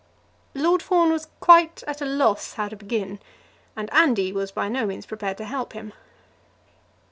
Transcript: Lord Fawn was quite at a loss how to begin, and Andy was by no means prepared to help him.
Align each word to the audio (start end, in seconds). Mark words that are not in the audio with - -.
Lord 0.55 0.81
Fawn 0.81 1.11
was 1.11 1.27
quite 1.39 1.83
at 1.85 2.01
a 2.01 2.05
loss 2.05 2.53
how 2.53 2.69
to 2.69 2.75
begin, 2.75 3.19
and 3.75 3.87
Andy 3.93 4.33
was 4.33 4.51
by 4.51 4.67
no 4.67 4.83
means 4.87 5.05
prepared 5.05 5.37
to 5.37 5.45
help 5.45 5.73
him. 5.73 5.93